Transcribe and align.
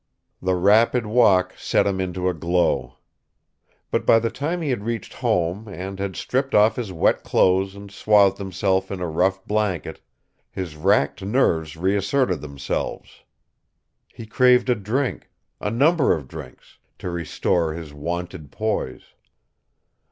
The 0.41 0.55
rapid 0.55 1.05
walk 1.05 1.53
set 1.59 1.85
him 1.85 2.01
into 2.01 2.27
a 2.27 2.33
glow. 2.33 2.95
But 3.91 4.03
by 4.03 4.17
the 4.17 4.31
time 4.31 4.63
he 4.63 4.71
had 4.71 4.83
reached 4.83 5.13
home 5.13 5.67
and 5.67 5.99
had 5.99 6.15
stripped 6.15 6.55
off 6.55 6.75
his 6.75 6.91
wet 6.91 7.23
clothes 7.23 7.75
and 7.75 7.91
swathed 7.91 8.39
himself 8.39 8.89
in 8.89 8.99
a 8.99 9.05
rough 9.07 9.45
blanket, 9.45 10.01
his 10.49 10.75
racked 10.75 11.21
nerves 11.23 11.77
reasserted 11.77 12.41
themselves. 12.41 13.21
He 14.11 14.25
craved 14.25 14.71
a 14.71 14.75
drink 14.75 15.29
a 15.59 15.69
number 15.69 16.15
of 16.15 16.27
drinks 16.27 16.79
to 16.97 17.11
restore 17.11 17.75
his 17.75 17.93
wonted 17.93 18.51
poise. 18.51 19.03